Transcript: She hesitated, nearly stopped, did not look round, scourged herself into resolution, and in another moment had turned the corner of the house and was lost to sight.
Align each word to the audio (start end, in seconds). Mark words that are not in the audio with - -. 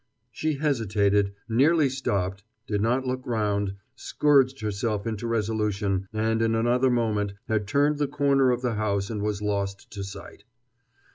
She 0.31 0.55
hesitated, 0.55 1.35
nearly 1.47 1.87
stopped, 1.87 2.43
did 2.65 2.81
not 2.81 3.05
look 3.05 3.21
round, 3.27 3.75
scourged 3.93 4.61
herself 4.61 5.05
into 5.05 5.27
resolution, 5.27 6.07
and 6.11 6.41
in 6.41 6.55
another 6.55 6.89
moment 6.89 7.33
had 7.47 7.67
turned 7.67 7.99
the 7.99 8.07
corner 8.07 8.49
of 8.49 8.63
the 8.63 8.73
house 8.73 9.11
and 9.11 9.21
was 9.21 9.43
lost 9.43 9.91
to 9.91 10.03
sight. 10.03 10.43